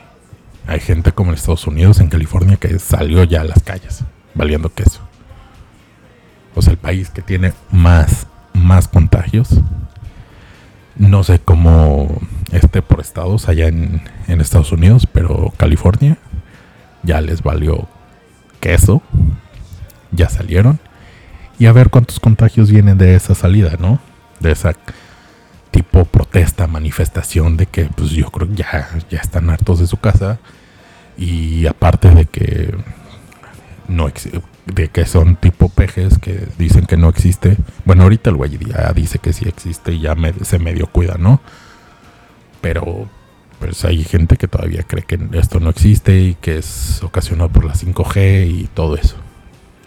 Hay 0.68 0.80
gente 0.80 1.12
como 1.12 1.32
en 1.32 1.38
Estados 1.38 1.68
Unidos, 1.68 2.00
en 2.00 2.10
California, 2.10 2.58
que 2.58 2.78
salió 2.80 3.24
ya 3.24 3.42
a 3.42 3.46
las 3.46 3.64
calles, 3.64 4.04
valiendo 4.36 4.74
queso. 4.74 5.02
O 6.56 6.62
sea, 6.62 6.72
el 6.72 6.78
país 6.78 7.10
que 7.10 7.22
tiene 7.22 7.54
más, 7.72 8.28
más 8.54 8.88
contagios. 8.88 9.50
No 10.98 11.24
sé 11.24 11.40
cómo 11.40 12.20
esté 12.52 12.82
por 12.82 13.00
estados 13.00 13.48
allá 13.48 13.68
en, 13.68 14.02
en 14.28 14.42
Estados 14.42 14.72
Unidos, 14.72 15.08
pero 15.12 15.54
California 15.58 16.18
ya 17.04 17.22
les 17.22 17.44
valió 17.44 17.88
queso. 18.60 19.02
Ya 20.12 20.30
salieron. 20.30 20.80
Y 21.58 21.66
a 21.68 21.74
ver 21.74 21.90
cuántos 21.90 22.20
contagios 22.20 22.72
vienen 22.72 22.98
de 22.98 23.16
esa 23.16 23.36
salida, 23.36 23.76
¿no? 23.80 24.00
De 24.40 24.52
esa 24.52 24.76
tipo 25.72 26.06
protesta, 26.06 26.68
manifestación 26.68 27.56
de 27.56 27.66
que 27.66 27.86
pues 27.86 28.12
yo 28.12 28.30
creo 28.30 28.50
que 28.50 28.56
ya, 28.56 28.90
ya 29.10 29.20
están 29.20 29.50
hartos 29.50 29.80
de 29.80 29.88
su 29.88 29.98
casa 29.98 30.40
y 31.18 31.66
aparte 31.66 32.10
de 32.10 32.26
que 32.26 32.76
no 33.88 34.12
de 34.66 34.88
que 34.90 35.06
son 35.06 35.36
tipo 35.36 35.70
pejes 35.70 36.18
que 36.20 36.48
dicen 36.58 36.86
que 36.86 36.98
no 36.98 37.10
existe. 37.10 37.58
Bueno, 37.86 38.04
ahorita 38.04 38.30
el 38.30 38.36
güey 38.36 38.58
ya 38.58 38.92
dice 38.94 39.20
que 39.20 39.34
sí 39.34 39.48
existe 39.48 39.94
y 39.94 40.02
ya 40.02 40.16
se 40.44 40.60
medio 40.60 40.88
cuida, 40.88 41.16
¿no? 41.18 41.42
Pero 42.62 43.10
pues 43.60 43.86
hay 43.86 44.04
gente 44.04 44.38
que 44.38 44.48
todavía 44.48 44.84
cree 44.84 45.04
que 45.04 45.20
esto 45.34 45.60
no 45.60 45.70
existe 45.70 46.20
y 46.20 46.36
que 46.36 46.58
es 46.58 47.02
ocasionado 47.04 47.50
por 47.50 47.66
la 47.66 47.74
5G 47.74 48.48
y 48.48 48.68
todo 48.74 48.96
eso. 48.96 49.18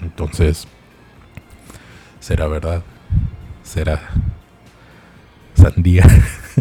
Entonces, 0.00 0.68
¿será 2.20 2.46
verdad? 2.46 2.82
¿Será 3.62 4.10
sandía. 5.54 6.06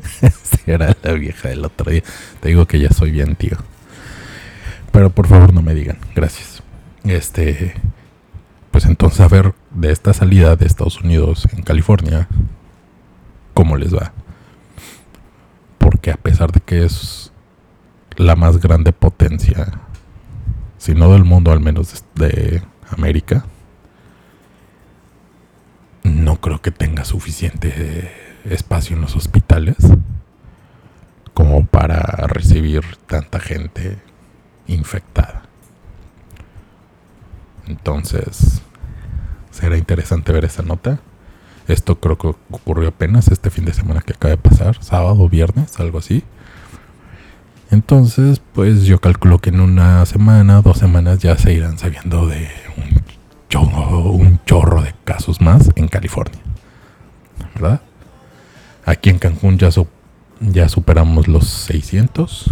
Era 0.65 0.95
la 1.03 1.11
vieja 1.13 1.49
del 1.49 1.65
otro 1.65 1.91
día. 1.91 2.03
Te 2.39 2.49
digo 2.49 2.65
que 2.65 2.79
ya 2.79 2.89
soy 2.89 3.11
bien, 3.11 3.35
tío. 3.35 3.57
Pero 4.91 5.09
por 5.09 5.27
favor 5.27 5.53
no 5.53 5.61
me 5.61 5.75
digan. 5.75 5.97
Gracias. 6.15 6.63
Este. 7.03 7.73
Pues 8.71 8.85
entonces 8.85 9.19
a 9.19 9.27
ver 9.27 9.53
de 9.71 9.91
esta 9.91 10.13
salida 10.13 10.55
de 10.55 10.65
Estados 10.65 11.01
Unidos 11.01 11.47
en 11.53 11.63
California. 11.63 12.27
¿Cómo 13.53 13.77
les 13.77 13.93
va? 13.93 14.13
Porque 16.03 16.19
a 16.19 16.21
pesar 16.21 16.51
de 16.51 16.59
que 16.59 16.83
es 16.83 17.31
la 18.17 18.35
más 18.35 18.59
grande 18.59 18.91
potencia, 18.91 19.79
si 20.77 20.93
no 20.93 21.09
del 21.13 21.23
mundo, 21.23 21.53
al 21.53 21.61
menos 21.61 22.03
de 22.15 22.61
América, 22.89 23.45
no 26.03 26.41
creo 26.41 26.61
que 26.61 26.71
tenga 26.71 27.05
suficiente 27.05 28.11
espacio 28.43 28.97
en 28.97 29.01
los 29.01 29.15
hospitales 29.15 29.77
como 31.33 31.65
para 31.65 32.01
recibir 32.27 32.83
tanta 33.07 33.39
gente 33.39 33.97
infectada. 34.67 35.43
Entonces, 37.65 38.61
será 39.51 39.77
interesante 39.77 40.33
ver 40.33 40.43
esa 40.43 40.63
nota. 40.63 40.99
Esto 41.67 41.99
creo 41.99 42.17
que 42.17 42.27
ocurrió 42.27 42.89
apenas 42.89 43.29
este 43.29 43.49
fin 43.49 43.65
de 43.65 43.73
semana 43.73 44.01
que 44.01 44.13
acaba 44.13 44.31
de 44.31 44.37
pasar, 44.37 44.83
sábado, 44.83 45.29
viernes, 45.29 45.79
algo 45.79 45.99
así. 45.99 46.23
Entonces, 47.71 48.41
pues 48.53 48.83
yo 48.83 48.99
calculo 48.99 49.39
que 49.39 49.49
en 49.49 49.59
una 49.59 50.05
semana, 50.05 50.61
dos 50.61 50.77
semanas 50.77 51.19
ya 51.19 51.37
se 51.37 51.53
irán 51.53 51.79
sabiendo 51.79 52.27
de 52.27 52.47
un 52.77 53.01
chorro, 53.49 54.11
un 54.11 54.39
chorro 54.45 54.81
de 54.81 54.93
casos 55.05 55.41
más 55.41 55.71
en 55.75 55.87
California. 55.87 56.39
¿Verdad? 57.55 57.81
Aquí 58.85 59.09
en 59.09 59.17
Cancún 59.17 59.57
ya, 59.57 59.69
ya 60.39 60.69
superamos 60.69 61.27
los 61.27 61.47
600. 61.47 62.51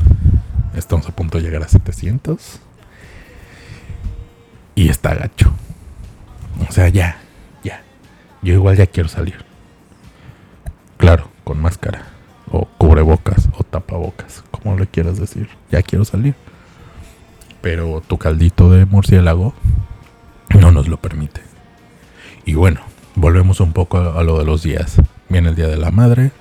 Estamos 0.76 1.08
a 1.08 1.16
punto 1.16 1.38
de 1.38 1.44
llegar 1.44 1.62
a 1.64 1.68
700. 1.68 2.60
Y 4.74 4.90
está 4.90 5.14
gacho. 5.14 5.54
O 6.68 6.72
sea, 6.72 6.88
ya. 6.90 7.21
Yo 8.42 8.54
igual 8.54 8.78
ya 8.78 8.88
quiero 8.88 9.10
salir. 9.10 9.46
Claro, 10.98 11.30
con 11.44 11.62
máscara. 11.62 12.08
O 12.52 12.66
cubrebocas. 12.78 13.50
O 13.58 13.64
tapabocas. 13.64 14.44
Como 14.52 14.78
le 14.78 14.88
quieras 14.88 15.20
decir. 15.20 15.50
Ya 15.72 15.82
quiero 15.82 16.06
salir. 16.06 16.36
Pero 17.62 18.02
tu 18.02 18.18
caldito 18.18 18.72
de 18.72 18.86
murciélago 18.86 19.54
no 20.60 20.72
nos 20.72 20.88
lo 20.88 20.98
permite. 20.98 21.42
Y 22.46 22.56
bueno, 22.56 22.82
volvemos 23.16 23.60
un 23.60 23.74
poco 23.74 23.98
a 23.98 24.24
lo 24.24 24.40
de 24.40 24.46
los 24.46 24.64
días. 24.64 24.98
Viene 25.30 25.50
el 25.50 25.56
Día 25.56 25.68
de 25.68 25.78
la 25.78 25.92
Madre. 25.92 26.32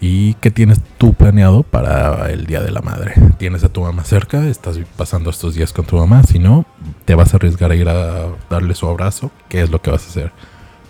¿Y 0.00 0.34
qué 0.34 0.50
tienes 0.50 0.80
tú 0.98 1.14
planeado 1.14 1.62
para 1.62 2.30
el 2.32 2.46
Día 2.46 2.60
de 2.60 2.72
la 2.72 2.82
Madre? 2.82 3.14
¿Tienes 3.38 3.62
a 3.62 3.68
tu 3.68 3.82
mamá 3.82 4.04
cerca? 4.04 4.48
¿Estás 4.48 4.80
pasando 4.96 5.30
estos 5.30 5.54
días 5.54 5.72
con 5.72 5.84
tu 5.84 5.96
mamá? 5.96 6.24
Si 6.24 6.40
no, 6.40 6.66
te 7.04 7.14
vas 7.14 7.32
a 7.32 7.36
arriesgar 7.36 7.70
a 7.70 7.76
ir 7.76 7.88
a 7.88 8.26
darle 8.50 8.74
su 8.74 8.88
abrazo. 8.88 9.30
¿Qué 9.48 9.62
es 9.62 9.70
lo 9.70 9.80
que 9.80 9.92
vas 9.92 10.04
a 10.04 10.08
hacer? 10.08 10.32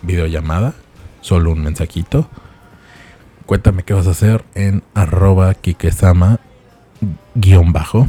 ¿Videollamada? 0.03 0.73
¿Solo 1.21 1.51
un 1.51 1.63
mensajito? 1.63 2.29
Cuéntame 3.45 3.83
qué 3.83 3.93
vas 3.93 4.07
a 4.07 4.11
hacer 4.11 4.45
en 4.53 4.83
arroba 4.93 5.53
kikesama 5.53 6.39
guion 7.35 7.73
bajo. 7.73 8.07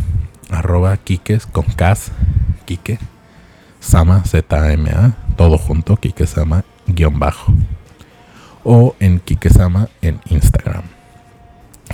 Arroba 0.50 0.96
kikes 0.98 1.46
con 1.46 1.64
cas. 1.64 2.12
Kike. 2.66 2.98
Sama, 3.80 4.24
Z-A-M-A. 4.24 5.14
Todo 5.36 5.56
junto. 5.56 5.96
Kikesama 5.96 6.64
guion 6.86 7.18
bajo 7.18 7.54
o 8.64 8.96
en 8.98 9.20
Kikesama 9.20 9.88
en 10.02 10.20
Instagram. 10.30 10.82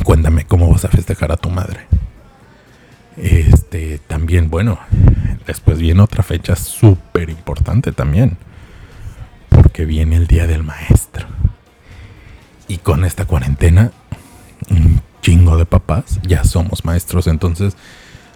Cuéntame 0.04 0.45
cómo 0.47 0.71
vas 0.71 0.85
a 0.85 0.88
festejar 0.88 1.33
a 1.33 1.37
tu 1.37 1.50
madre. 1.50 1.87
Este, 3.16 3.99
también, 3.99 4.49
bueno, 4.49 4.78
después 5.47 5.78
viene 5.78 6.00
otra 6.00 6.23
fecha 6.23 6.57
súper 6.57 7.28
importante 7.28 7.92
también. 7.92 8.38
Porque 9.50 9.85
viene 9.85 10.16
el 10.16 10.26
Día 10.26 10.47
del 10.47 10.62
Maestro. 10.62 11.26
Y 12.69 12.78
con 12.78 13.04
esta 13.04 13.26
cuarentena, 13.26 13.92
un 14.71 15.02
chingo 15.21 15.59
de 15.59 15.66
papás 15.66 16.21
ya 16.23 16.45
somos 16.45 16.85
maestros. 16.85 17.26
Entonces, 17.26 17.76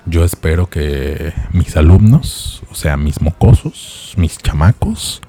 yo 0.06 0.24
espero 0.24 0.68
que 0.68 1.32
mis 1.52 1.76
alumnos, 1.76 2.62
o 2.70 2.74
sea, 2.74 2.96
mis 2.96 3.22
mocosos, 3.22 4.12
mis 4.16 4.36
chamacos, 4.38 5.22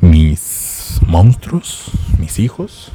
mis 0.00 1.00
monstruos, 1.06 1.90
mis 2.18 2.38
hijos, 2.38 2.92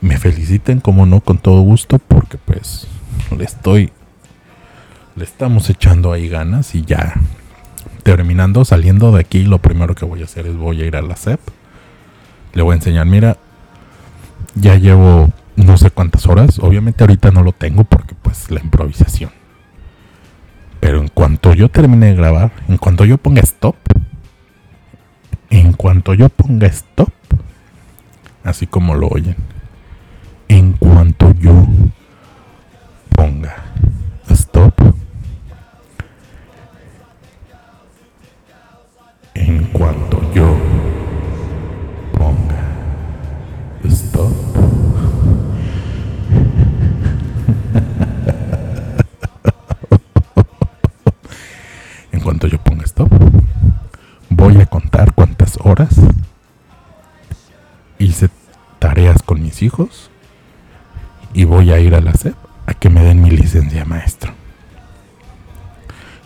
me 0.00 0.18
feliciten, 0.18 0.80
como 0.80 1.06
no, 1.06 1.20
con 1.20 1.38
todo 1.38 1.62
gusto, 1.62 1.98
porque 1.98 2.38
pues 2.38 2.86
le 3.36 3.44
estoy, 3.44 3.90
le 5.16 5.24
estamos 5.24 5.68
echando 5.70 6.12
ahí 6.12 6.28
ganas 6.28 6.74
y 6.74 6.84
ya 6.84 7.14
terminando, 8.04 8.64
saliendo 8.64 9.10
de 9.10 9.20
aquí, 9.20 9.42
lo 9.42 9.58
primero 9.58 9.96
que 9.96 10.04
voy 10.04 10.22
a 10.22 10.26
hacer 10.26 10.46
es 10.46 10.56
voy 10.56 10.82
a 10.82 10.86
ir 10.86 10.96
a 10.96 11.02
la 11.02 11.16
SEP. 11.16 11.40
Le 12.52 12.62
voy 12.62 12.74
a 12.74 12.76
enseñar, 12.76 13.06
mira, 13.06 13.38
Ya 14.54 14.76
llevo 14.76 15.32
no 15.56 15.76
sé 15.76 15.90
cuántas 15.90 16.26
horas. 16.26 16.60
Obviamente 16.60 17.02
ahorita 17.02 17.32
no 17.32 17.42
lo 17.42 17.52
tengo 17.52 17.82
porque 17.82 18.14
pues 18.14 18.50
la 18.50 18.60
improvisación. 18.60 19.30
Pero 20.80 21.00
en 21.00 21.08
cuanto 21.08 21.54
yo 21.54 21.70
termine 21.70 22.06
de 22.06 22.14
grabar, 22.14 22.52
en 22.68 22.76
cuanto 22.76 23.04
yo 23.04 23.16
ponga 23.18 23.40
stop, 23.40 23.76
en 25.50 25.72
cuanto 25.72 26.12
yo 26.14 26.28
ponga 26.28 26.66
stop, 26.66 27.10
así 28.44 28.66
como 28.66 28.94
lo 28.94 29.08
oyen, 29.08 29.36
en 30.48 30.74
cuanto 30.74 31.32
yo 31.40 31.66
ponga 33.16 33.56
stop, 34.28 34.74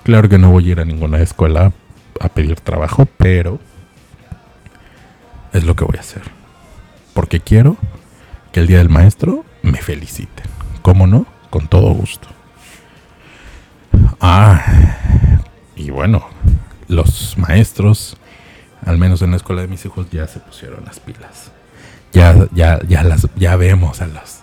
Claro 0.08 0.30
que 0.30 0.38
no 0.38 0.50
voy 0.50 0.66
a 0.66 0.72
ir 0.72 0.80
a 0.80 0.86
ninguna 0.86 1.20
escuela 1.20 1.70
a 2.18 2.28
pedir 2.30 2.58
trabajo, 2.60 3.06
pero 3.18 3.60
es 5.52 5.64
lo 5.64 5.76
que 5.76 5.84
voy 5.84 5.98
a 5.98 6.00
hacer. 6.00 6.22
Porque 7.12 7.40
quiero 7.40 7.76
que 8.50 8.60
el 8.60 8.68
día 8.68 8.78
del 8.78 8.88
maestro 8.88 9.44
me 9.60 9.76
feliciten. 9.76 10.46
¿Cómo 10.80 11.06
no? 11.06 11.26
Con 11.50 11.68
todo 11.68 11.90
gusto. 11.90 12.26
Ah, 14.18 14.96
y 15.76 15.90
bueno, 15.90 16.26
los 16.88 17.36
maestros, 17.36 18.16
al 18.86 18.96
menos 18.96 19.20
en 19.20 19.32
la 19.32 19.36
escuela 19.36 19.60
de 19.60 19.68
mis 19.68 19.84
hijos, 19.84 20.08
ya 20.10 20.26
se 20.26 20.40
pusieron 20.40 20.86
las 20.86 21.00
pilas. 21.00 21.52
Ya, 22.14 22.34
ya, 22.54 22.80
ya 22.88 23.02
las, 23.02 23.28
ya 23.36 23.56
vemos 23.56 24.00
a 24.00 24.06
las, 24.06 24.42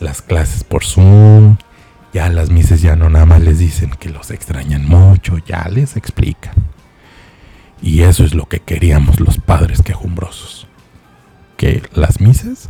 las 0.00 0.20
clases 0.20 0.64
por 0.64 0.82
Zoom. 0.82 1.58
Ya 2.12 2.28
las 2.28 2.50
mises 2.50 2.82
ya 2.82 2.96
no 2.96 3.08
nada 3.08 3.24
más 3.24 3.40
les 3.40 3.58
dicen 3.58 3.90
que 3.90 4.08
los 4.08 4.30
extrañan 4.30 4.86
mucho, 4.86 5.38
ya 5.38 5.68
les 5.68 5.96
explican. 5.96 6.54
Y 7.80 8.02
eso 8.02 8.24
es 8.24 8.34
lo 8.34 8.46
que 8.46 8.60
queríamos 8.60 9.20
los 9.20 9.38
padres 9.38 9.82
quejumbrosos. 9.82 10.66
Que 11.56 11.82
las 11.94 12.20
mises 12.20 12.68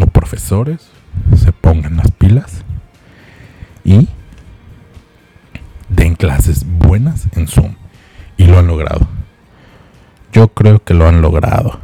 o 0.00 0.06
profesores 0.06 0.88
se 1.36 1.52
pongan 1.52 1.96
las 1.96 2.10
pilas 2.10 2.64
y 3.84 4.08
den 5.88 6.16
clases 6.16 6.66
buenas 6.66 7.28
en 7.36 7.46
Zoom. 7.46 7.76
Y 8.36 8.46
lo 8.46 8.58
han 8.58 8.66
logrado. 8.66 9.06
Yo 10.32 10.48
creo 10.48 10.82
que 10.82 10.94
lo 10.94 11.06
han 11.06 11.22
logrado. 11.22 11.78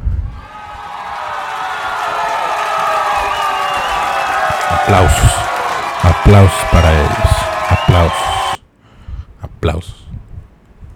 Aplausos. 4.69 5.52
Aplausos 6.03 6.65
para 6.69 6.91
ellos. 6.91 7.29
Aplausos. 7.69 8.61
Aplausos. 9.41 10.07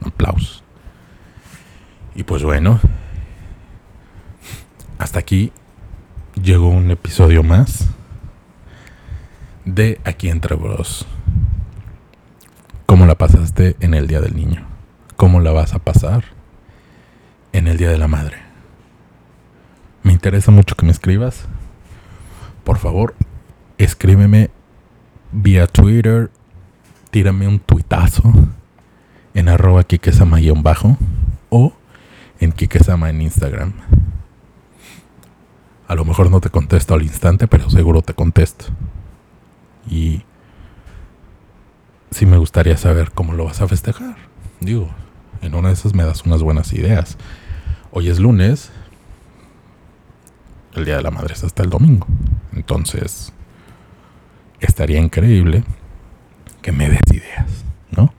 Aplausos. 0.05 0.63
Y 2.13 2.23
pues 2.23 2.43
bueno. 2.43 2.79
Hasta 4.99 5.19
aquí 5.19 5.53
llegó 6.41 6.67
un 6.67 6.91
episodio 6.91 7.41
más 7.41 7.87
de 9.63 10.01
Aquí 10.03 10.29
entre 10.29 10.55
Bros. 10.55 11.05
¿Cómo 12.85 13.05
la 13.05 13.15
pasaste 13.15 13.77
en 13.79 13.93
el 13.93 14.07
Día 14.07 14.19
del 14.19 14.35
Niño? 14.35 14.65
¿Cómo 15.15 15.39
la 15.39 15.51
vas 15.51 15.73
a 15.73 15.79
pasar 15.79 16.25
en 17.53 17.67
el 17.67 17.77
Día 17.77 17.89
de 17.89 17.97
la 17.97 18.07
Madre? 18.07 18.37
Me 20.03 20.11
interesa 20.11 20.51
mucho 20.51 20.75
que 20.75 20.85
me 20.85 20.91
escribas. 20.91 21.45
Por 22.63 22.77
favor, 22.77 23.15
escríbeme 23.77 24.49
vía 25.31 25.67
Twitter, 25.67 26.31
tírame 27.11 27.47
un 27.47 27.59
tuitazo 27.59 28.33
en 29.33 29.49
arroba 29.49 29.85
bajo 30.61 30.97
o 31.49 31.73
en 32.39 32.51
Kikesama 32.51 33.09
en 33.09 33.21
Instagram. 33.21 33.73
A 35.87 35.95
lo 35.95 36.03
mejor 36.05 36.29
no 36.29 36.41
te 36.41 36.49
contesto 36.49 36.93
al 36.93 37.03
instante, 37.03 37.47
pero 37.47 37.69
seguro 37.69 38.01
te 38.01 38.13
contesto. 38.13 38.65
Y 39.89 40.23
sí 42.11 42.25
me 42.25 42.37
gustaría 42.37 42.75
saber 42.77 43.11
cómo 43.11 43.33
lo 43.33 43.45
vas 43.45 43.61
a 43.61 43.67
festejar. 43.67 44.17
Digo, 44.59 44.89
en 45.41 45.55
una 45.55 45.69
de 45.69 45.75
esas 45.75 45.93
me 45.93 46.03
das 46.03 46.25
unas 46.25 46.43
buenas 46.43 46.73
ideas. 46.73 47.17
Hoy 47.91 48.09
es 48.09 48.19
lunes. 48.19 48.71
El 50.73 50.85
Día 50.85 50.97
de 50.97 51.03
la 51.03 51.11
Madre 51.11 51.33
es 51.33 51.43
hasta 51.43 51.63
el 51.63 51.69
domingo. 51.69 52.05
Entonces, 52.53 53.31
estaría 54.59 54.99
increíble 54.99 55.63
que 56.61 56.71
me 56.71 56.89
des 56.89 57.01
ideas, 57.11 57.65
¿no? 57.91 58.13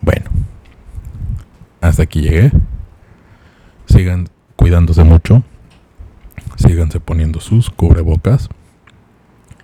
Bueno, 0.00 0.30
hasta 1.80 2.02
aquí 2.02 2.20
llegué. 2.20 2.52
Sigan 3.86 4.28
cuidándose 4.56 5.04
mucho. 5.04 5.42
Síganse 6.56 7.00
poniendo 7.00 7.40
sus 7.40 7.70
cubrebocas. 7.70 8.48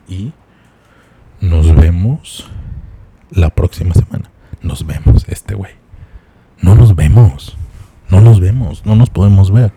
Y 0.08 0.32
nos 1.40 1.74
vemos 1.74 2.50
la 3.30 3.50
próxima 3.50 3.94
semana. 3.94 4.30
Nos 4.62 4.86
vemos, 4.86 5.24
este 5.28 5.54
güey. 5.54 5.72
No 6.60 6.74
nos 6.74 6.94
vemos. 6.94 7.56
No 8.10 8.20
nos 8.20 8.40
vemos. 8.40 8.84
No 8.84 8.96
nos 8.96 9.08
podemos 9.08 9.50
ver. 9.50 9.72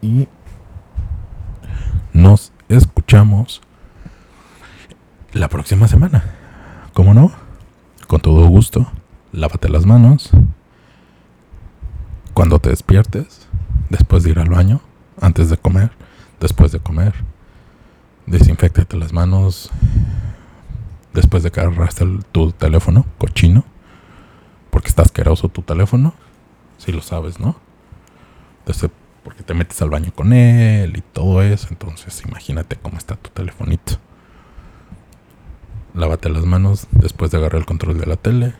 Y 0.00 0.28
nos 2.12 2.52
escuchamos 2.68 3.62
la 5.32 5.48
próxima 5.48 5.88
semana. 5.88 6.24
¿Cómo 6.92 7.14
no? 7.14 7.32
Con 8.06 8.20
todo 8.20 8.46
gusto. 8.46 8.90
Lávate 9.32 9.68
las 9.68 9.86
manos. 9.86 10.30
Cuando 12.34 12.58
te 12.58 12.70
despiertes. 12.70 13.48
Después 13.88 14.22
de 14.22 14.30
ir 14.30 14.38
al 14.38 14.50
baño. 14.50 14.80
Antes 15.20 15.48
de 15.48 15.56
comer. 15.56 15.90
Después 16.40 16.72
de 16.72 16.80
comer. 16.80 17.14
Desinfectate 18.26 18.96
las 18.96 19.12
manos. 19.12 19.70
Después 21.14 21.42
de 21.42 21.50
que 21.50 21.60
agarraste 21.60 22.06
tu 22.32 22.52
teléfono, 22.52 23.06
cochino. 23.18 23.64
Porque 24.70 24.88
está 24.88 25.02
asqueroso 25.02 25.48
tu 25.48 25.62
teléfono. 25.62 26.14
Si 26.78 26.92
lo 26.92 27.02
sabes, 27.02 27.38
¿no? 27.38 27.56
Porque 29.24 29.42
te 29.42 29.54
metes 29.54 29.80
al 29.82 29.90
baño 29.90 30.12
con 30.14 30.32
él 30.32 30.96
y 30.96 31.00
todo 31.00 31.42
eso. 31.42 31.68
Entonces 31.70 32.22
imagínate 32.26 32.76
cómo 32.76 32.98
está 32.98 33.16
tu 33.16 33.30
telefonito. 33.30 33.98
Lávate 35.94 36.30
las 36.30 36.46
manos 36.46 36.86
después 36.90 37.30
de 37.30 37.36
agarrar 37.36 37.60
el 37.60 37.66
control 37.66 37.98
de 37.98 38.06
la 38.06 38.16
tele. 38.16 38.54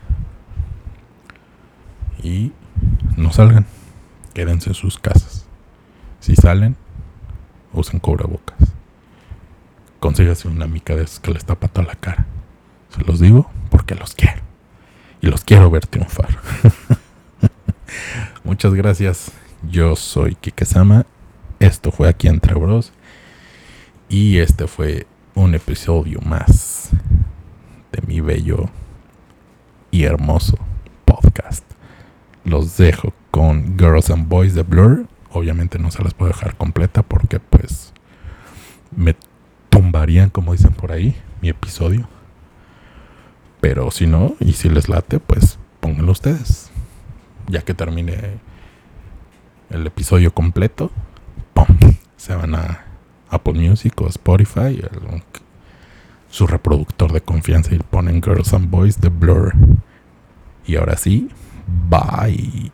Y 2.21 2.51
no 3.17 3.31
salgan. 3.33 3.65
Quédense 4.33 4.69
en 4.69 4.75
sus 4.75 4.99
casas. 4.99 5.47
Si 6.19 6.35
salen, 6.35 6.75
usen 7.73 7.99
cubrebocas. 7.99 8.57
Consígase 9.99 10.47
una 10.47 10.67
mica 10.67 10.95
de 10.95 11.07
que 11.21 11.31
les 11.31 11.43
tapa 11.43 11.67
toda 11.67 11.87
la 11.87 11.95
cara. 11.95 12.27
Se 12.89 13.03
los 13.03 13.19
digo 13.19 13.49
porque 13.71 13.95
los 13.95 14.13
quiero. 14.13 14.41
Y 15.21 15.27
los 15.27 15.43
quiero 15.43 15.71
ver 15.71 15.87
triunfar. 15.87 16.37
Muchas 18.43 18.73
gracias. 18.75 19.31
Yo 19.71 19.95
soy 19.95 20.35
Kike 20.35 20.65
Sama. 20.65 21.05
Esto 21.59 21.91
fue 21.91 22.09
aquí 22.09 22.27
entre 22.27 22.53
Bros. 22.53 22.91
Y 24.07 24.37
este 24.37 24.67
fue 24.67 25.07
un 25.33 25.55
episodio 25.55 26.21
más 26.21 26.91
de 27.93 28.01
mi 28.07 28.19
bello 28.19 28.69
y 29.91 30.03
hermoso 30.03 30.57
podcast. 31.05 31.63
Los 32.43 32.75
dejo 32.77 33.13
con 33.31 33.77
Girls 33.77 34.09
and 34.09 34.27
Boys 34.27 34.55
de 34.55 34.63
Blur. 34.63 35.07
Obviamente 35.31 35.79
no 35.79 35.91
se 35.91 36.03
las 36.03 36.13
puedo 36.13 36.31
dejar 36.31 36.57
completa 36.57 37.03
porque 37.03 37.39
pues 37.39 37.93
me 38.95 39.15
tumbarían, 39.69 40.29
como 40.29 40.51
dicen 40.51 40.73
por 40.73 40.91
ahí, 40.91 41.15
mi 41.41 41.49
episodio. 41.49 42.09
Pero 43.61 43.91
si 43.91 44.07
no, 44.07 44.35
y 44.39 44.53
si 44.53 44.69
les 44.69 44.89
late, 44.89 45.19
pues 45.19 45.59
pónganlo 45.79 46.11
ustedes. 46.11 46.71
Ya 47.47 47.61
que 47.61 47.73
termine 47.73 48.17
el 49.69 49.87
episodio 49.87 50.33
completo, 50.33 50.91
¡pum! 51.53 51.65
se 52.17 52.35
van 52.35 52.55
a 52.55 52.85
Apple 53.29 53.53
Music 53.53 53.99
o 54.01 54.07
Spotify, 54.07 54.81
su 56.33 56.47
reproductor 56.47 57.11
de 57.11 57.21
confianza 57.21 57.75
y 57.75 57.77
ponen 57.77 58.19
Girls 58.19 58.55
and 58.55 58.71
Boys 58.71 58.99
de 58.99 59.09
Blur. 59.09 59.53
Y 60.65 60.77
ahora 60.77 60.97
sí, 60.97 61.29
bye. 61.67 62.71